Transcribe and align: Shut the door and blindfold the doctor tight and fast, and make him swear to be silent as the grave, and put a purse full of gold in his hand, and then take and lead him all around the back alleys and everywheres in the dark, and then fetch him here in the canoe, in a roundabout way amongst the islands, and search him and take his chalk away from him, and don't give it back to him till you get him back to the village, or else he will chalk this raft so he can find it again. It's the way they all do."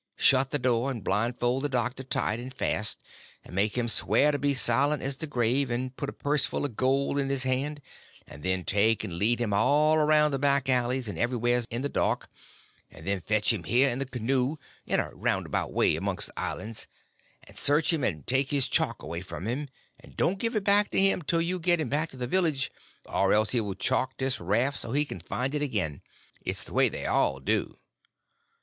Shut 0.17 0.49
the 0.49 0.57
door 0.57 0.89
and 0.89 1.03
blindfold 1.03 1.63
the 1.63 1.69
doctor 1.69 2.01
tight 2.01 2.39
and 2.39 2.51
fast, 2.51 3.03
and 3.45 3.53
make 3.53 3.77
him 3.77 3.87
swear 3.87 4.31
to 4.31 4.39
be 4.39 4.55
silent 4.55 5.03
as 5.03 5.15
the 5.15 5.27
grave, 5.27 5.69
and 5.69 5.95
put 5.95 6.09
a 6.09 6.13
purse 6.13 6.43
full 6.43 6.65
of 6.65 6.75
gold 6.75 7.19
in 7.19 7.29
his 7.29 7.43
hand, 7.43 7.79
and 8.25 8.41
then 8.41 8.63
take 8.63 9.03
and 9.03 9.19
lead 9.19 9.39
him 9.39 9.53
all 9.53 9.97
around 9.97 10.31
the 10.31 10.39
back 10.39 10.67
alleys 10.69 11.07
and 11.07 11.19
everywheres 11.19 11.67
in 11.69 11.83
the 11.83 11.87
dark, 11.87 12.29
and 12.89 13.05
then 13.05 13.21
fetch 13.21 13.53
him 13.53 13.63
here 13.63 13.91
in 13.91 13.99
the 13.99 14.07
canoe, 14.07 14.55
in 14.87 14.99
a 14.99 15.13
roundabout 15.13 15.71
way 15.71 15.95
amongst 15.95 16.29
the 16.29 16.39
islands, 16.39 16.87
and 17.43 17.55
search 17.55 17.93
him 17.93 18.03
and 18.03 18.25
take 18.25 18.49
his 18.49 18.67
chalk 18.67 19.03
away 19.03 19.21
from 19.21 19.45
him, 19.45 19.67
and 19.99 20.17
don't 20.17 20.39
give 20.39 20.55
it 20.55 20.63
back 20.63 20.89
to 20.89 20.99
him 20.99 21.21
till 21.21 21.41
you 21.43 21.59
get 21.59 21.79
him 21.79 21.89
back 21.89 22.09
to 22.09 22.17
the 22.17 22.25
village, 22.25 22.71
or 23.05 23.33
else 23.33 23.51
he 23.51 23.61
will 23.61 23.75
chalk 23.75 24.17
this 24.17 24.39
raft 24.39 24.79
so 24.79 24.93
he 24.93 25.05
can 25.05 25.19
find 25.19 25.53
it 25.53 25.61
again. 25.61 26.01
It's 26.41 26.63
the 26.63 26.73
way 26.73 26.89
they 26.89 27.05
all 27.05 27.39
do." 27.39 27.77